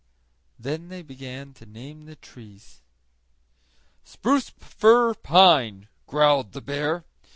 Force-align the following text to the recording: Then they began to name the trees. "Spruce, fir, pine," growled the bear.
Then 0.57 0.89
they 0.89 1.03
began 1.03 1.53
to 1.53 1.65
name 1.67 2.05
the 2.05 2.15
trees. 2.15 2.81
"Spruce, 4.03 4.49
fir, 4.49 5.13
pine," 5.13 5.89
growled 6.07 6.53
the 6.53 6.61
bear. 6.61 7.03